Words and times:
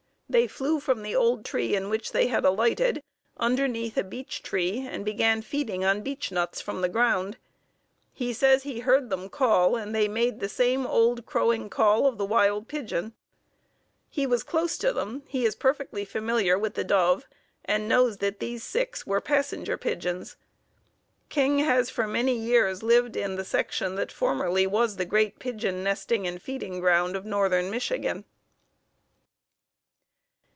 They 0.31 0.47
flew 0.47 0.79
from 0.79 1.03
the 1.03 1.13
old 1.13 1.43
tree 1.43 1.75
in 1.75 1.89
which 1.89 2.13
they 2.13 2.27
had 2.27 2.45
alighted, 2.45 3.03
underneath 3.35 3.97
a 3.97 4.03
beech 4.05 4.41
tree 4.41 4.77
and 4.79 5.03
began 5.03 5.41
feeding 5.41 5.83
on 5.83 6.03
beech 6.03 6.31
nuts 6.31 6.61
from 6.61 6.79
the 6.79 6.87
ground. 6.87 7.35
He 8.13 8.31
says 8.31 8.63
he 8.63 8.79
heard 8.79 9.09
them 9.09 9.27
call 9.27 9.75
and 9.75 9.93
they 9.93 10.07
made 10.07 10.39
the 10.39 10.47
same 10.47 10.87
old 10.87 11.25
crowing 11.25 11.69
call 11.69 12.07
of 12.07 12.17
the 12.17 12.23
wild 12.23 12.69
pigeon. 12.69 13.11
He 14.07 14.25
was 14.25 14.41
close 14.41 14.77
to 14.77 14.93
them; 14.93 15.23
he 15.27 15.45
is 15.45 15.53
perfectly 15.53 16.05
familiar 16.05 16.57
with 16.57 16.75
the 16.75 16.85
dove 16.85 17.27
and 17.65 17.89
knows 17.89 18.19
that 18.19 18.39
these 18.39 18.63
six 18.63 19.05
were 19.05 19.19
Passenger 19.19 19.77
Pigeons. 19.77 20.37
King 21.27 21.59
has 21.59 21.89
for 21.89 22.07
many 22.07 22.37
years 22.39 22.81
lived 22.81 23.17
in 23.17 23.35
the 23.35 23.43
section 23.43 23.95
that 23.95 24.13
formerly 24.13 24.65
was 24.65 24.95
the 24.95 25.03
great 25.03 25.39
pigeon 25.39 25.83
nesting 25.83 26.25
and 26.25 26.41
feeding 26.41 26.79
ground 26.79 27.17
of 27.17 27.25
northern 27.25 27.69
Michigan. 27.69 28.23